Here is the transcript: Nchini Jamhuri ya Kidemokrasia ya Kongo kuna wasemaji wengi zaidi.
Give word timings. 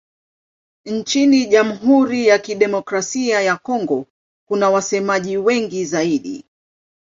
Nchini 0.85 1.45
Jamhuri 1.45 2.27
ya 2.27 2.39
Kidemokrasia 2.39 3.41
ya 3.41 3.55
Kongo 3.57 4.05
kuna 4.47 4.69
wasemaji 4.69 5.37
wengi 5.37 5.85
zaidi. 5.85 6.45